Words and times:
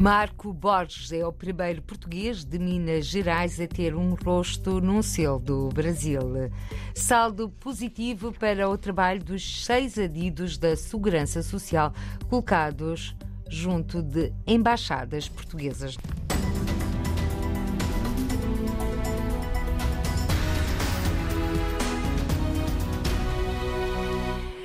Marco 0.00 0.50
Borges 0.50 1.12
é 1.12 1.26
o 1.26 1.30
primeiro 1.30 1.82
português 1.82 2.42
de 2.42 2.58
Minas 2.58 3.04
Gerais 3.04 3.60
a 3.60 3.66
ter 3.66 3.94
um 3.94 4.14
rosto 4.14 4.80
num 4.80 5.02
selo 5.02 5.38
do 5.38 5.68
Brasil. 5.68 6.22
Saldo 6.94 7.50
positivo 7.50 8.32
para 8.32 8.66
o 8.66 8.78
trabalho 8.78 9.22
dos 9.22 9.66
seis 9.66 9.98
adidos 9.98 10.56
da 10.56 10.74
Segurança 10.74 11.42
Social 11.42 11.92
colocados 12.30 13.14
junto 13.50 14.00
de 14.00 14.32
embaixadas 14.46 15.28
portuguesas. 15.28 15.98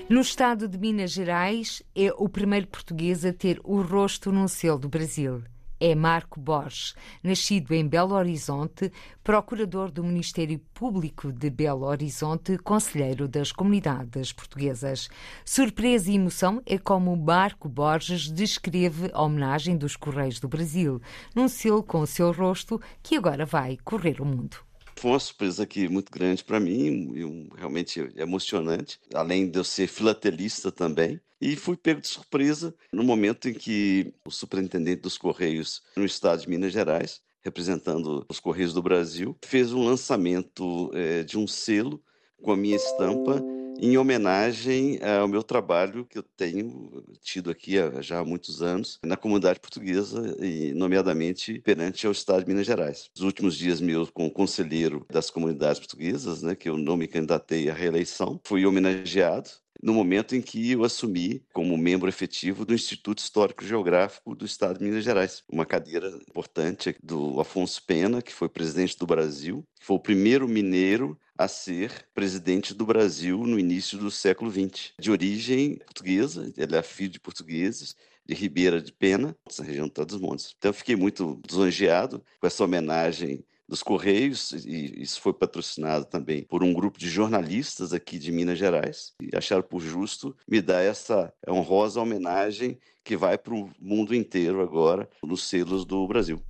No 0.08 0.22
estado 0.22 0.68
de 0.68 0.78
Minas 0.78 1.14
Gerais, 1.14 1.82
é 1.96 2.14
o 2.16 2.30
primeiro 2.30 2.68
português 2.68 3.26
a 3.26 3.34
ter 3.34 3.60
o 3.64 3.82
rosto 3.82 4.32
num 4.32 4.48
selo 4.48 4.78
do 4.78 4.88
Brasil. 4.88 5.42
É 5.80 5.96
Marco 5.96 6.40
Borges, 6.40 6.94
nascido 7.24 7.74
em 7.74 7.88
Belo 7.88 8.14
Horizonte, 8.14 8.92
procurador 9.24 9.90
do 9.90 10.04
Ministério 10.04 10.60
Público 10.76 11.34
de 11.34 11.50
Belo 11.50 11.88
Horizonte, 11.88 12.56
conselheiro 12.60 13.28
das 13.28 13.52
comunidades 13.52 14.32
portuguesas. 14.32 15.10
Surpresa 15.44 16.12
e 16.12 16.16
emoção 16.16 16.62
é 16.68 16.78
como 16.78 17.18
Marco 17.18 17.68
Borges 17.68 18.30
descreve 18.32 19.10
a 19.12 19.24
homenagem 19.24 19.76
dos 19.76 19.96
Correios 19.96 20.40
do 20.40 20.48
Brasil, 20.48 21.02
num 21.34 21.48
selo 21.48 21.82
com 21.82 22.02
o 22.02 22.08
seu 22.08 22.32
rosto 22.32 22.80
que 23.02 23.16
agora 23.16 23.44
vai 23.44 23.76
correr 23.84 24.22
o 24.22 24.26
mundo. 24.26 24.58
Foi 25.06 25.12
uma 25.12 25.20
surpresa 25.20 25.62
aqui 25.62 25.88
muito 25.88 26.12
grande 26.12 26.44
para 26.44 26.60
mim 26.60 27.12
e 27.14 27.24
um, 27.24 27.48
realmente 27.56 28.10
emocionante, 28.16 29.00
além 29.14 29.48
de 29.48 29.60
eu 29.60 29.64
ser 29.64 29.86
filatelista 29.86 30.72
também. 30.72 31.22
E 31.40 31.56
fui 31.56 31.78
pego 31.78 32.02
de 32.02 32.08
surpresa 32.08 32.74
no 32.92 33.04
momento 33.04 33.48
em 33.48 33.54
que 33.54 34.12
o 34.26 34.32
superintendente 34.32 35.04
dos 35.04 35.16
Correios 35.16 35.84
no 35.96 36.04
estado 36.04 36.42
de 36.42 36.50
Minas 36.50 36.74
Gerais, 36.74 37.22
representando 37.44 38.26
os 38.28 38.40
Correios 38.40 38.74
do 38.74 38.82
Brasil, 38.82 39.38
fez 39.46 39.72
um 39.72 39.86
lançamento 39.86 40.90
é, 40.96 41.22
de 41.22 41.38
um 41.38 41.46
selo 41.46 42.04
com 42.42 42.52
a 42.52 42.58
minha 42.58 42.76
estampa 42.76 43.40
em 43.80 43.98
homenagem 43.98 45.00
ao 45.04 45.28
meu 45.28 45.44
trabalho 45.44 46.06
que 46.06 46.18
eu 46.18 46.24
tenho 46.24 47.04
tido 47.22 47.50
aqui 47.50 47.76
já 48.02 48.20
há 48.20 48.26
muitos 48.26 48.62
anos 48.62 49.00
na 49.04 49.18
comunidade 49.18 49.60
portuguesa 49.60 50.36
e 50.40 50.74
nomeadamente 50.74 51.60
perante 51.60 52.06
ao 52.06 52.12
Estado 52.12 52.44
de 52.44 52.48
Minas 52.48 52.66
Gerais. 52.66 53.10
Os 53.16 53.22
últimos 53.22 53.58
dias 53.58 53.82
meus 53.82 54.10
como 54.10 54.32
conselheiro 54.32 55.06
das 55.12 55.30
comunidades 55.30 55.80
portuguesas, 55.80 56.42
né, 56.42 56.56
que 56.56 56.70
eu 56.70 56.78
não 56.78 56.98
me 56.98 57.08
candidatei 57.08 57.70
à 57.70 57.74
reeleição, 57.74 58.40
fui 58.44 58.66
homenageado 58.66 59.50
no 59.86 59.94
momento 59.94 60.36
em 60.36 60.42
que 60.42 60.72
eu 60.72 60.84
assumi 60.84 61.46
como 61.54 61.78
membro 61.78 62.10
efetivo 62.10 62.66
do 62.66 62.74
Instituto 62.74 63.20
Histórico 63.20 63.64
Geográfico 63.64 64.34
do 64.34 64.44
Estado 64.44 64.80
de 64.80 64.84
Minas 64.84 65.04
Gerais, 65.04 65.44
uma 65.48 65.64
cadeira 65.64 66.08
importante 66.28 66.96
do 67.04 67.40
Afonso 67.40 67.84
Pena, 67.86 68.20
que 68.20 68.34
foi 68.34 68.50
presidente 68.50 68.98
do 68.98 69.06
Brasil, 69.06 69.64
que 69.80 69.86
foi 69.86 69.96
o 69.96 70.00
primeiro 70.00 70.48
mineiro 70.48 71.16
a 71.38 71.48
ser 71.48 72.08
presidente 72.16 72.74
do 72.74 72.84
Brasil 72.84 73.38
no 73.46 73.60
início 73.60 73.96
do 74.00 74.10
século 74.10 74.50
XX. 74.50 74.94
De 75.00 75.12
origem 75.12 75.76
portuguesa, 75.76 76.52
ele 76.58 76.76
é 76.76 76.82
filho 76.82 77.12
de 77.12 77.20
portugueses, 77.20 77.96
de 78.26 78.34
Ribeira 78.34 78.82
de 78.82 78.92
Pena, 78.92 79.38
essa 79.48 79.64
região 79.64 79.88
do 79.88 80.06
dos 80.06 80.20
Montes. 80.20 80.56
Então 80.58 80.70
eu 80.70 80.74
fiquei 80.74 80.96
muito 80.96 81.40
lisonjeado 81.48 82.26
com 82.40 82.48
essa 82.48 82.64
homenagem 82.64 83.46
dos 83.68 83.82
Correios, 83.82 84.52
e 84.52 85.02
isso 85.02 85.20
foi 85.22 85.34
patrocinado 85.34 86.06
também 86.06 86.44
por 86.44 86.64
um 86.64 86.74
grupo 86.74 87.00
de 87.00 87.10
jornalistas 87.10 87.94
aqui 87.94 88.20
de 88.20 88.32
Minas 88.32 88.58
Gerais, 88.58 89.14
e 89.22 89.36
acharam 89.36 89.64
por 89.64 89.82
justo 89.82 90.36
me 90.48 90.62
dar 90.62 90.82
essa 90.82 91.34
honrosa 91.48 92.02
homenagem 92.02 92.80
que 93.04 93.16
vai 93.16 93.38
para 93.38 93.54
o 93.54 93.70
mundo 93.80 94.16
inteiro 94.16 94.62
agora, 94.62 95.08
nos 95.24 95.48
selos 95.48 95.86
do 95.86 96.08
Brasil. 96.08 96.42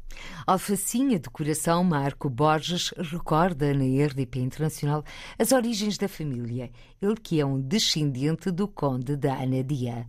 Alfacinha 0.48 1.20
de 1.20 1.30
coração, 1.30 1.84
Marco 1.84 2.30
Borges 2.30 2.94
recorda 2.98 3.74
na 3.74 3.84
RDP 3.84 4.40
Internacional 4.40 5.04
as 5.38 5.52
origens 5.52 5.98
da 5.98 6.08
família, 6.08 6.72
ele 7.02 7.16
que 7.16 7.42
é 7.42 7.46
um 7.46 7.60
descendente 7.60 8.50
do 8.52 8.68
conde 8.68 9.18
da 9.18 9.34
Anadia. 9.36 10.08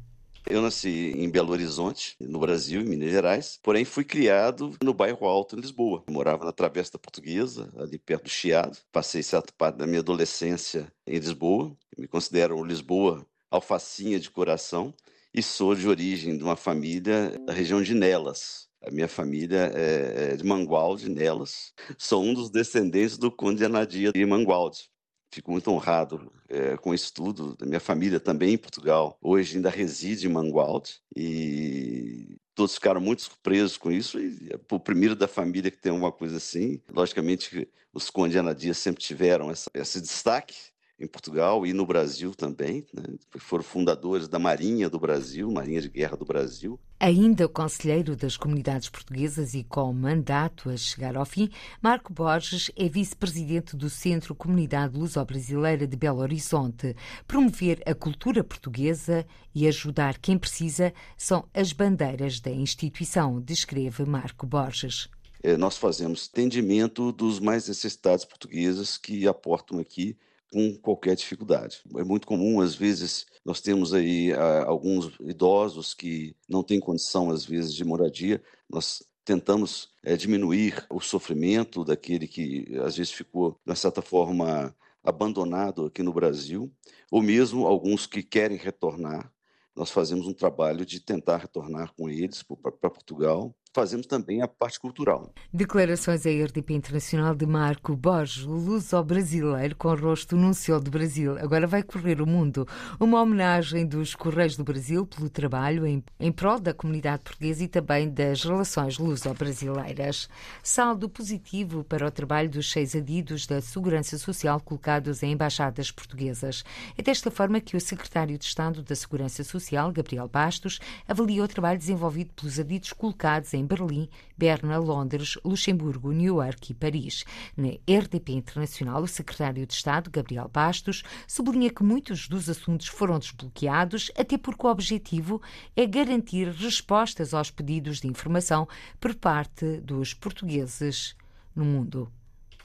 Eu 0.48 0.62
nasci 0.62 1.12
em 1.16 1.28
Belo 1.28 1.50
Horizonte, 1.50 2.14
no 2.20 2.38
Brasil, 2.38 2.80
em 2.80 2.84
Minas 2.84 3.10
Gerais, 3.10 3.58
porém 3.64 3.84
fui 3.84 4.04
criado 4.04 4.76
no 4.80 4.94
bairro 4.94 5.26
Alto, 5.26 5.56
em 5.56 5.60
Lisboa. 5.60 6.04
Eu 6.06 6.14
morava 6.14 6.44
na 6.44 6.52
Travessa 6.52 6.92
da 6.92 7.00
Portuguesa, 7.00 7.68
ali 7.76 7.98
perto 7.98 8.24
do 8.24 8.30
Chiado. 8.30 8.78
Passei 8.92 9.24
certa 9.24 9.52
parte 9.58 9.78
da 9.78 9.88
minha 9.88 9.98
adolescência 9.98 10.86
em 11.04 11.18
Lisboa. 11.18 11.76
Me 11.98 12.06
considero 12.06 12.62
Lisboa 12.62 13.26
alfacinha 13.50 14.20
de 14.20 14.30
coração 14.30 14.94
e 15.34 15.42
sou 15.42 15.74
de 15.74 15.88
origem 15.88 16.38
de 16.38 16.44
uma 16.44 16.56
família 16.56 17.36
da 17.44 17.52
região 17.52 17.82
de 17.82 17.92
Nelas. 17.92 18.68
A 18.80 18.90
minha 18.90 19.08
família 19.08 19.72
é 19.74 20.36
de 20.36 20.44
Mangualde, 20.44 21.08
Nelas. 21.08 21.72
Sou 21.98 22.22
um 22.22 22.32
dos 22.32 22.50
descendentes 22.50 23.18
do 23.18 23.32
Conde 23.32 23.64
Anadia 23.64 24.12
de 24.12 24.24
Mangualde 24.24 24.88
fico 25.30 25.50
muito 25.50 25.70
honrado 25.70 26.32
é, 26.48 26.76
com 26.76 26.94
isso 26.94 27.12
tudo. 27.12 27.56
Minha 27.62 27.80
família 27.80 28.20
também 28.20 28.54
em 28.54 28.58
Portugal 28.58 29.18
hoje 29.20 29.56
ainda 29.56 29.70
reside 29.70 30.26
em 30.26 30.30
Mangualde 30.30 31.00
e 31.14 32.38
todos 32.54 32.74
ficaram 32.74 33.00
muito 33.00 33.22
surpresos 33.22 33.76
com 33.76 33.90
isso. 33.90 34.18
E 34.18 34.50
é 34.50 34.58
o 34.74 34.80
primeiro 34.80 35.14
da 35.14 35.28
família 35.28 35.70
que 35.70 35.78
tem 35.78 35.92
uma 35.92 36.12
coisa 36.12 36.36
assim. 36.38 36.80
Logicamente, 36.90 37.68
os 37.92 38.10
Conde 38.10 38.38
Anadia 38.38 38.74
sempre 38.74 39.02
tiveram 39.02 39.50
essa, 39.50 39.70
esse 39.74 40.00
destaque 40.00 40.54
em 40.98 41.06
Portugal 41.06 41.66
e 41.66 41.72
no 41.72 41.86
Brasil 41.86 42.34
também. 42.34 42.84
Né? 42.92 43.02
Foram 43.38 43.62
fundadores 43.62 44.28
da 44.28 44.38
Marinha 44.38 44.88
do 44.88 44.98
Brasil, 44.98 45.50
Marinha 45.50 45.80
de 45.80 45.88
Guerra 45.88 46.16
do 46.16 46.24
Brasil. 46.24 46.78
Ainda 46.98 47.46
conselheiro 47.46 48.16
das 48.16 48.36
comunidades 48.36 48.88
portuguesas 48.88 49.52
e 49.52 49.62
com 49.62 49.92
mandato 49.92 50.70
a 50.70 50.76
chegar 50.76 51.16
ao 51.16 51.26
fim, 51.26 51.50
Marco 51.82 52.12
Borges 52.12 52.70
é 52.74 52.88
vice-presidente 52.88 53.76
do 53.76 53.90
Centro 53.90 54.34
Comunidade 54.34 54.96
Luso-Brasileira 54.98 55.86
de 55.86 55.96
Belo 55.96 56.20
Horizonte. 56.20 56.96
Promover 57.28 57.82
a 57.84 57.94
cultura 57.94 58.42
portuguesa 58.42 59.26
e 59.54 59.68
ajudar 59.68 60.18
quem 60.18 60.38
precisa 60.38 60.92
são 61.18 61.46
as 61.52 61.72
bandeiras 61.72 62.40
da 62.40 62.50
instituição, 62.50 63.40
descreve 63.40 64.06
Marco 64.06 64.46
Borges. 64.46 65.08
É, 65.42 65.56
nós 65.56 65.76
fazemos 65.76 66.30
atendimento 66.32 67.12
dos 67.12 67.38
mais 67.38 67.68
necessitados 67.68 68.24
portugueses 68.24 68.96
que 68.96 69.28
aportam 69.28 69.78
aqui 69.78 70.16
com 70.52 70.76
qualquer 70.76 71.16
dificuldade. 71.16 71.80
É 71.96 72.04
muito 72.04 72.26
comum, 72.26 72.60
às 72.60 72.74
vezes, 72.74 73.26
nós 73.44 73.60
temos 73.60 73.92
aí 73.92 74.32
ah, 74.32 74.64
alguns 74.64 75.12
idosos 75.20 75.94
que 75.94 76.34
não 76.48 76.62
têm 76.62 76.80
condição, 76.80 77.30
às 77.30 77.44
vezes, 77.44 77.74
de 77.74 77.84
moradia. 77.84 78.42
Nós 78.68 79.02
tentamos 79.24 79.90
é, 80.02 80.16
diminuir 80.16 80.86
o 80.88 81.00
sofrimento 81.00 81.84
daquele 81.84 82.28
que, 82.28 82.66
às 82.84 82.96
vezes, 82.96 83.12
ficou, 83.12 83.60
de 83.66 83.74
certa 83.74 84.00
forma, 84.00 84.74
abandonado 85.02 85.86
aqui 85.86 86.02
no 86.02 86.12
Brasil, 86.12 86.72
ou 87.10 87.22
mesmo 87.22 87.66
alguns 87.66 88.06
que 88.06 88.22
querem 88.22 88.56
retornar. 88.56 89.32
Nós 89.74 89.90
fazemos 89.90 90.26
um 90.26 90.32
trabalho 90.32 90.86
de 90.86 91.00
tentar 91.00 91.36
retornar 91.36 91.92
com 91.94 92.08
eles 92.08 92.42
para 92.42 92.90
Portugal 92.90 93.54
fazemos 93.76 94.06
também 94.06 94.40
a 94.40 94.48
parte 94.48 94.80
cultural. 94.80 95.30
Declarações 95.52 96.24
à 96.24 96.30
RDP 96.30 96.72
Internacional 96.72 97.34
de 97.34 97.44
Marco 97.44 97.94
Borges, 97.94 98.42
luso-brasileiro 98.42 99.76
com 99.76 99.94
rosto 99.94 100.34
num 100.34 100.54
selo 100.54 100.80
do 100.80 100.90
Brasil. 100.90 101.38
Agora 101.38 101.66
vai 101.66 101.82
correr 101.82 102.22
o 102.22 102.26
mundo. 102.26 102.66
Uma 102.98 103.20
homenagem 103.20 103.86
dos 103.86 104.14
Correios 104.14 104.56
do 104.56 104.64
Brasil 104.64 105.06
pelo 105.06 105.28
trabalho 105.28 105.86
em, 105.86 106.02
em 106.18 106.32
prol 106.32 106.58
da 106.58 106.72
comunidade 106.72 107.22
portuguesa 107.22 107.64
e 107.64 107.68
também 107.68 108.08
das 108.08 108.42
relações 108.42 108.98
luso-brasileiras. 108.98 110.26
Saldo 110.62 111.06
positivo 111.06 111.84
para 111.84 112.06
o 112.06 112.10
trabalho 112.10 112.48
dos 112.48 112.72
seis 112.72 112.96
adidos 112.96 113.46
da 113.46 113.60
Segurança 113.60 114.16
Social 114.16 114.58
colocados 114.58 115.22
em 115.22 115.32
embaixadas 115.32 115.90
portuguesas. 115.90 116.64
É 116.96 117.02
desta 117.02 117.30
forma 117.30 117.60
que 117.60 117.76
o 117.76 117.80
secretário 117.80 118.38
de 118.38 118.44
Estado 118.46 118.82
da 118.82 118.94
Segurança 118.94 119.44
Social, 119.44 119.92
Gabriel 119.92 120.28
Bastos, 120.28 120.80
avaliou 121.06 121.44
o 121.44 121.48
trabalho 121.48 121.78
desenvolvido 121.78 122.32
pelos 122.32 122.58
adidos 122.58 122.94
colocados 122.94 123.52
em 123.52 123.65
Berlim, 123.66 124.08
Berna, 124.36 124.78
Londres, 124.78 125.36
Luxemburgo, 125.44 126.12
New 126.12 126.36
York 126.36 126.70
e 126.70 126.74
Paris. 126.74 127.24
Na 127.56 127.68
RDP 127.68 128.32
Internacional, 128.32 129.02
o 129.02 129.08
secretário 129.08 129.66
de 129.66 129.74
Estado, 129.74 130.10
Gabriel 130.10 130.48
Bastos, 130.52 131.02
sublinha 131.26 131.70
que 131.70 131.82
muitos 131.82 132.28
dos 132.28 132.48
assuntos 132.48 132.86
foram 132.86 133.18
desbloqueados, 133.18 134.10
até 134.16 134.38
porque 134.38 134.66
o 134.66 134.70
objetivo 134.70 135.42
é 135.74 135.84
garantir 135.84 136.48
respostas 136.48 137.34
aos 137.34 137.50
pedidos 137.50 138.00
de 138.00 138.08
informação 138.08 138.68
por 139.00 139.14
parte 139.14 139.80
dos 139.80 140.14
portugueses 140.14 141.16
no 141.54 141.64
mundo. 141.64 142.12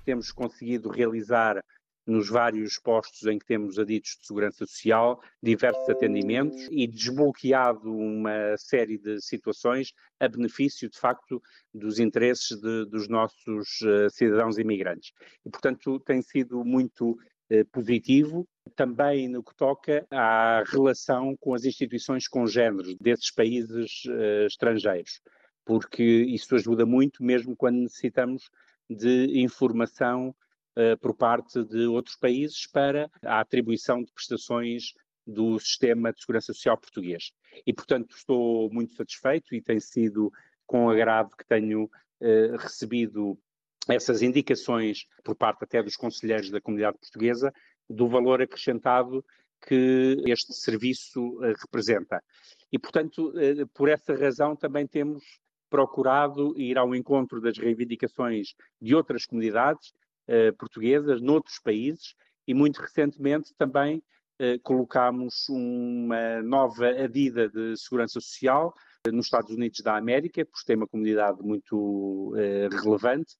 Temos 0.04 0.32
conseguido 0.32 0.90
realizar 0.90 1.64
nos 2.06 2.30
vários 2.30 2.80
postos 2.80 3.26
em 3.28 3.38
que 3.38 3.46
temos 3.46 3.78
aditos 3.78 4.18
de 4.20 4.26
segurança 4.26 4.66
social, 4.66 5.22
diversos 5.42 5.88
atendimentos 5.90 6.68
e 6.72 6.88
desbloqueado 6.88 7.96
uma 7.96 8.58
série 8.58 8.98
de 8.98 9.22
situações 9.22 9.94
a 10.20 10.28
benefício, 10.28 10.90
de 10.90 10.98
facto, 10.98 11.42
dos 11.74 12.00
interesses 12.00 12.60
de, 12.60 12.86
dos 12.86 13.08
nossos 13.08 13.82
uh, 13.82 14.10
cidadãos 14.10 14.58
imigrantes. 14.58 15.12
E, 15.46 15.50
portanto, 15.50 16.00
tem 16.00 16.22
sido 16.22 16.64
muito 16.66 17.12
uh, 17.12 17.66
positivo 17.72 18.48
também 18.76 19.28
no 19.28 19.44
que 19.44 19.56
toca 19.56 20.06
à 20.12 20.64
relação 20.68 21.36
com 21.40 21.54
as 21.54 21.66
instituições 21.66 22.28
congêneres 22.28 22.96
desses 23.00 23.32
países 23.32 24.04
uh, 24.06 24.46
estrangeiros 24.46 25.22
porque 25.64 26.04
isso 26.04 26.56
ajuda 26.56 26.86
muito, 26.86 27.24
mesmo 27.24 27.56
quando 27.56 27.82
necessitamos 27.82 28.50
de 28.90 29.40
informação 29.42 30.36
por 31.02 31.16
parte 31.16 31.64
de 31.66 31.86
outros 31.86 32.16
países 32.16 32.66
para 32.66 33.10
a 33.26 33.42
atribuição 33.42 34.02
de 34.02 34.12
prestações 34.14 34.94
do 35.26 35.60
sistema 35.60 36.12
de 36.12 36.20
segurança 36.20 36.54
social 36.54 36.78
português. 36.78 37.32
E, 37.66 37.74
portanto, 37.74 38.16
estou 38.16 38.72
muito 38.72 38.94
satisfeito 38.94 39.54
e 39.54 39.62
tem 39.62 39.80
sido 39.80 40.32
com 40.66 40.90
agrado 40.90 41.36
que 41.36 41.46
tenho 41.46 41.84
uh, 41.84 42.58
recebido 42.58 43.38
essas 43.88 44.22
indicações 44.22 45.06
por 45.24 45.36
parte 45.36 45.64
até 45.64 45.82
dos 45.82 45.96
conselheiros 45.96 46.50
da 46.50 46.62
comunidade 46.62 46.98
portuguesa 46.98 47.52
do 47.90 48.08
valor 48.08 48.42
acrescentado 48.42 49.24
que 49.68 50.18
este 50.26 50.54
serviço 50.54 51.22
uh, 51.22 51.54
representa. 51.60 52.24
E, 52.72 52.80
portanto, 52.80 53.30
uh, 53.30 53.68
por 53.74 53.90
essa 53.90 54.16
razão 54.16 54.56
também 54.56 54.88
temos 54.88 55.24
procurado 55.70 56.58
ir 56.58 56.78
ao 56.78 56.96
encontro 56.96 57.40
das 57.40 57.58
reivindicações 57.58 58.54
de 58.82 58.96
outras 58.96 59.26
comunidades 59.26 59.94
portuguesas 60.58 61.22
noutros 61.22 61.60
países 61.60 62.16
e 62.48 62.54
muito 62.54 62.80
recentemente 62.80 63.54
também 63.58 64.04
eh, 64.44 64.58
colocámos 64.64 65.48
uma 65.50 66.42
nova 66.42 66.90
adida 66.90 67.48
de 67.48 67.78
segurança 67.78 68.20
social 68.20 68.74
eh, 69.06 69.12
nos 69.12 69.28
Estados 69.28 69.52
Unidos 69.52 69.82
da 69.82 69.96
América, 69.96 70.44
porque 70.44 70.66
tem 70.66 70.76
uma 70.76 70.88
comunidade 70.88 71.44
muito 71.44 72.34
eh, 72.36 72.68
relevante, 72.84 73.36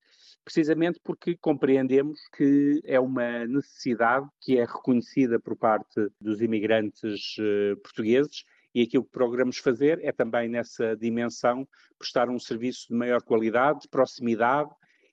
precisamente 0.46 1.00
porque 1.04 1.36
compreendemos 1.38 2.20
que 2.38 2.82
é 2.86 3.00
uma 3.00 3.48
necessidade 3.48 4.28
que 4.40 4.60
é 4.60 4.64
reconhecida 4.64 5.40
por 5.40 5.58
parte 5.58 6.08
dos 6.22 6.40
imigrantes 6.40 7.36
portugueses 7.82 8.44
e 8.76 8.84
aquilo 8.84 9.04
que 9.04 9.12
procuramos 9.12 9.58
fazer 9.58 10.00
é 10.04 10.12
também 10.12 10.50
nessa 10.50 10.96
dimensão 10.96 11.68
prestar 11.98 12.30
um 12.30 12.38
serviço 12.38 12.90
de 12.90 12.94
maior 12.96 13.24
qualidade, 13.24 13.82
de 13.82 13.88
proximidade 13.88 14.70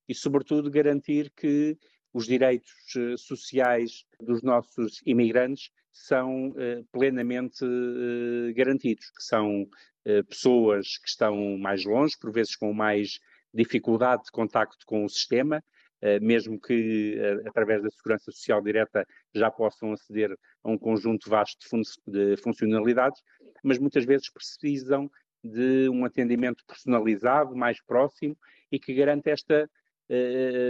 e, 0.08 0.14
sobretudo, 0.14 0.70
garantir 0.70 1.30
que 1.36 1.76
os 2.12 2.26
direitos 2.26 2.72
sociais 3.18 4.04
dos 4.20 4.42
nossos 4.42 5.02
imigrantes 5.04 5.70
são 5.92 6.48
uh, 6.50 6.84
plenamente 6.90 7.64
uh, 7.64 8.54
garantidos, 8.54 9.10
que 9.10 9.22
são 9.22 9.68
pessoas 10.26 10.96
que 10.96 11.06
estão 11.06 11.58
mais 11.58 11.84
longe, 11.84 12.16
por 12.18 12.32
vezes 12.32 12.56
com 12.56 12.72
mais 12.72 13.18
dificuldade 13.52 14.24
de 14.24 14.30
contacto 14.30 14.86
com 14.86 15.04
o 15.04 15.08
sistema, 15.08 15.62
mesmo 16.22 16.58
que 16.58 17.20
através 17.44 17.82
da 17.82 17.90
segurança 17.90 18.32
social 18.32 18.62
direta 18.62 19.06
já 19.34 19.50
possam 19.50 19.92
aceder 19.92 20.34
a 20.64 20.70
um 20.70 20.78
conjunto 20.78 21.28
vasto 21.28 21.60
de, 21.60 21.68
fun 21.68 21.82
de 22.06 22.38
funcionalidades, 22.38 23.20
mas 23.62 23.78
muitas 23.78 24.06
vezes 24.06 24.30
precisam 24.32 25.10
de 25.44 25.88
um 25.90 26.04
atendimento 26.04 26.64
personalizado, 26.66 27.54
mais 27.54 27.80
próximo 27.82 28.36
e 28.72 28.78
que 28.78 28.94
garante 28.94 29.28
esta 29.30 29.68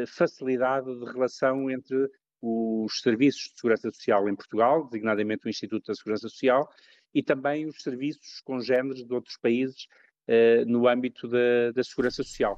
facilidade 0.07 0.87
de 0.99 1.05
relação 1.13 1.71
entre 1.71 2.11
os 2.41 3.01
serviços 3.01 3.51
de 3.51 3.61
segurança 3.61 3.91
social 3.93 4.29
em 4.29 4.35
Portugal, 4.35 4.85
designadamente 4.85 5.47
o 5.47 5.49
Instituto 5.49 5.87
da 5.87 5.95
Segurança 5.95 6.29
Social, 6.29 6.69
e 7.15 7.23
também 7.23 7.67
os 7.67 7.83
serviços 7.83 8.41
congêneres 8.45 9.05
de 9.05 9.13
outros 9.13 9.37
países 9.37 9.87
uh, 10.29 10.65
no 10.67 10.87
âmbito 10.87 11.27
da, 11.29 11.73
da 11.75 11.83
segurança 11.83 12.23
social. 12.23 12.57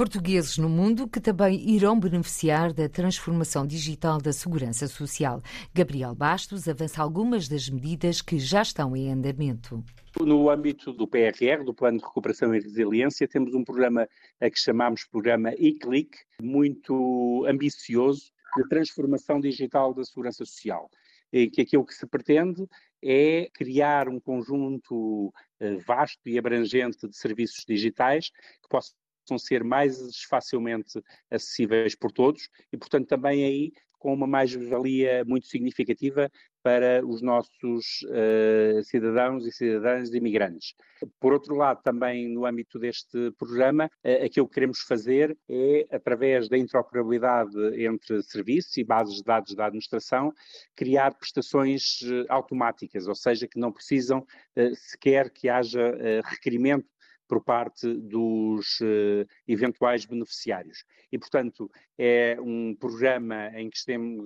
Portugueses 0.00 0.56
no 0.56 0.70
mundo 0.70 1.06
que 1.06 1.20
também 1.20 1.60
irão 1.68 2.00
beneficiar 2.00 2.72
da 2.72 2.88
transformação 2.88 3.66
digital 3.66 4.18
da 4.18 4.32
segurança 4.32 4.86
social. 4.86 5.42
Gabriel 5.74 6.14
Bastos 6.14 6.66
avança 6.66 7.02
algumas 7.02 7.46
das 7.46 7.68
medidas 7.68 8.22
que 8.22 8.38
já 8.38 8.62
estão 8.62 8.96
em 8.96 9.12
andamento. 9.12 9.84
No 10.18 10.48
âmbito 10.48 10.90
do 10.94 11.06
PRR, 11.06 11.62
do 11.66 11.74
Plano 11.74 11.98
de 11.98 12.04
Recuperação 12.06 12.54
e 12.54 12.60
Resiliência, 12.60 13.28
temos 13.28 13.54
um 13.54 13.62
programa 13.62 14.08
a 14.40 14.48
que 14.48 14.58
chamamos 14.58 15.04
Programa 15.04 15.52
e-Click, 15.58 16.16
muito 16.40 17.44
ambicioso, 17.46 18.32
de 18.56 18.66
transformação 18.70 19.38
digital 19.38 19.92
da 19.92 20.02
segurança 20.02 20.46
social, 20.46 20.88
em 21.30 21.50
que 21.50 21.60
aquilo 21.60 21.84
que 21.84 21.92
se 21.92 22.06
pretende 22.06 22.66
é 23.04 23.50
criar 23.52 24.08
um 24.08 24.18
conjunto 24.18 25.30
eh, 25.60 25.76
vasto 25.86 26.26
e 26.26 26.38
abrangente 26.38 27.06
de 27.06 27.14
serviços 27.14 27.66
digitais 27.68 28.30
que 28.62 28.68
possam 28.70 28.94
ser 29.38 29.64
mais 29.64 30.22
facilmente 30.28 31.00
acessíveis 31.30 31.94
por 31.94 32.12
todos 32.12 32.48
e, 32.72 32.76
portanto, 32.76 33.08
também 33.08 33.44
aí 33.44 33.72
com 34.00 34.14
uma 34.14 34.26
mais-valia 34.26 35.24
muito 35.26 35.46
significativa 35.46 36.30
para 36.62 37.06
os 37.06 37.22
nossos 37.22 38.02
uh, 38.04 38.82
cidadãos 38.82 39.46
e 39.46 39.52
cidadãs 39.52 40.12
imigrantes. 40.12 40.74
Por 41.18 41.32
outro 41.32 41.54
lado, 41.54 41.82
também 41.82 42.28
no 42.28 42.44
âmbito 42.44 42.78
deste 42.78 43.30
programa, 43.32 43.86
uh, 43.86 44.24
aquilo 44.24 44.46
que 44.46 44.54
queremos 44.54 44.80
fazer 44.80 45.36
é, 45.48 45.86
através 45.90 46.48
da 46.48 46.58
interoperabilidade 46.58 47.56
entre 47.82 48.22
serviços 48.22 48.76
e 48.76 48.84
bases 48.84 49.16
de 49.16 49.24
dados 49.24 49.54
da 49.54 49.66
administração, 49.66 50.32
criar 50.74 51.14
prestações 51.14 52.00
uh, 52.02 52.24
automáticas, 52.28 53.06
ou 53.06 53.14
seja, 53.14 53.46
que 53.46 53.58
não 53.58 53.72
precisam 53.72 54.26
sequer 54.74 55.30
que 55.30 55.48
haja 55.48 55.94
requerimento 56.24 56.86
por 57.30 57.44
parte 57.44 57.86
dos 57.94 58.80
uh, 58.80 59.24
eventuais 59.46 60.04
beneficiários. 60.04 60.84
E, 61.12 61.16
portanto, 61.16 61.70
é 61.96 62.36
um 62.40 62.74
programa 62.74 63.52
em 63.54 63.70
que 63.70 63.78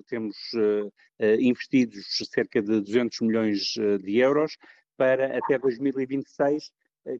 temos 0.06 0.34
uh, 0.54 0.90
investidos 1.38 2.06
cerca 2.32 2.62
de 2.62 2.80
200 2.80 3.20
milhões 3.20 3.74
de 4.02 4.16
euros 4.16 4.56
para 4.96 5.36
até 5.36 5.58
2026 5.58 6.72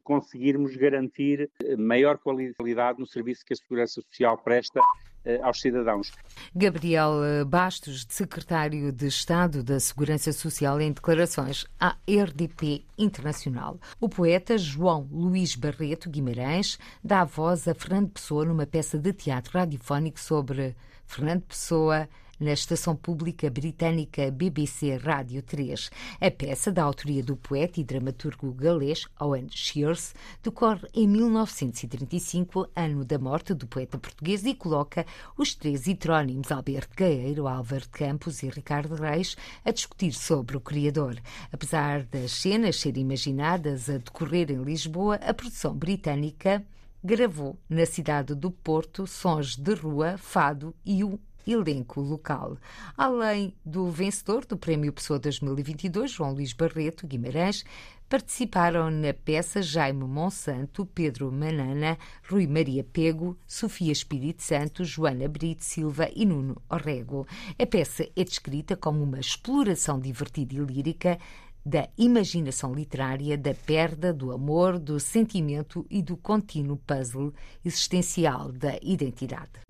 conseguirmos 0.03 0.75
garantir 0.75 1.49
maior 1.77 2.17
qualidade 2.17 2.99
no 2.99 3.05
serviço 3.05 3.45
que 3.45 3.53
a 3.53 3.55
Segurança 3.55 4.01
Social 4.01 4.37
presta 4.37 4.81
eh, 5.25 5.39
aos 5.41 5.59
cidadãos. 5.59 6.11
Gabriel 6.55 7.23
eh, 7.23 7.43
Bastos, 7.43 8.05
secretário 8.07 8.91
de 8.91 9.07
Estado 9.07 9.63
da 9.63 9.79
Segurança 9.79 10.31
Social, 10.31 10.79
em 10.79 10.91
declarações 10.91 11.65
à 11.79 11.97
RDP 12.07 12.85
Internacional. 12.95 13.79
O 13.99 14.07
poeta 14.07 14.55
João 14.55 15.09
Luís 15.11 15.55
Barreto 15.55 16.11
Guimarães 16.11 16.77
dá 17.03 17.23
voz 17.23 17.67
a 17.67 17.73
Fernando 17.73 18.11
Pessoa 18.11 18.45
numa 18.45 18.67
peça 18.67 18.99
de 18.99 19.11
teatro 19.13 19.57
radiofónico 19.57 20.19
sobre 20.19 20.75
Fernando 21.07 21.41
Pessoa 21.41 22.07
na 22.39 22.51
estação 22.53 22.95
pública 22.95 23.49
britânica 23.49 24.29
BBC 24.31 24.97
Rádio 24.97 25.41
3. 25.41 25.89
A 26.19 26.31
peça, 26.31 26.71
da 26.71 26.83
autoria 26.83 27.23
do 27.23 27.35
poeta 27.35 27.79
e 27.79 27.83
dramaturgo 27.83 28.51
galês 28.53 29.05
Owen 29.19 29.47
Shears, 29.49 30.13
decorre 30.43 30.87
em 30.93 31.07
1935, 31.07 32.67
ano 32.75 33.05
da 33.05 33.17
morte 33.17 33.53
do 33.53 33.67
poeta 33.67 33.97
português, 33.97 34.45
e 34.45 34.53
coloca 34.53 35.05
os 35.37 35.55
três 35.55 35.87
heterónimos 35.87 36.51
Alberto 36.51 36.95
Gaeiro, 36.95 37.47
Álvaro 37.47 37.81
de 37.81 37.89
Campos 37.89 38.43
e 38.43 38.49
Ricardo 38.49 38.95
Reis 38.95 39.35
a 39.63 39.71
discutir 39.71 40.13
sobre 40.13 40.57
o 40.57 40.61
criador. 40.61 41.19
Apesar 41.51 42.03
das 42.03 42.31
cenas 42.31 42.79
serem 42.79 43.03
imaginadas 43.03 43.89
a 43.89 43.97
decorrer 43.97 44.51
em 44.51 44.63
Lisboa, 44.63 45.15
a 45.15 45.33
produção 45.33 45.75
britânica 45.75 46.65
gravou 47.03 47.59
na 47.69 47.85
cidade 47.85 48.33
do 48.33 48.49
Porto 48.49 49.05
sons 49.05 49.55
de 49.55 49.75
rua, 49.75 50.17
fado 50.17 50.75
e 50.83 51.03
o 51.03 51.19
elenco 51.45 52.01
local. 52.01 52.57
Além 52.97 53.55
do 53.65 53.89
vencedor 53.89 54.45
do 54.45 54.57
Prémio 54.57 54.91
Pessoa 54.91 55.19
2022, 55.19 56.11
João 56.11 56.33
Luís 56.33 56.53
Barreto 56.53 57.07
Guimarães, 57.07 57.63
participaram 58.07 58.91
na 58.91 59.13
peça 59.13 59.61
Jaime 59.61 60.03
Monsanto, 60.03 60.85
Pedro 60.85 61.31
Manana, 61.31 61.97
Rui 62.29 62.47
Maria 62.47 62.83
Pego, 62.83 63.37
Sofia 63.47 63.91
Espírito 63.91 64.43
Santo, 64.43 64.83
Joana 64.83 65.27
Brito 65.27 65.63
Silva 65.63 66.09
e 66.15 66.25
Nuno 66.25 66.61
Orrego. 66.69 67.27
A 67.59 67.65
peça 67.65 68.07
é 68.15 68.23
descrita 68.23 68.75
como 68.75 69.03
uma 69.03 69.19
exploração 69.19 69.99
divertida 69.99 70.53
e 70.53 70.59
lírica 70.59 71.17
da 71.65 71.89
imaginação 71.97 72.75
literária, 72.75 73.35
da 73.35 73.55
perda, 73.55 74.13
do 74.13 74.31
amor, 74.31 74.77
do 74.77 74.99
sentimento 74.99 75.83
e 75.89 76.01
do 76.01 76.15
contínuo 76.15 76.77
puzzle 76.77 77.33
existencial 77.63 78.51
da 78.51 78.77
identidade. 78.83 79.65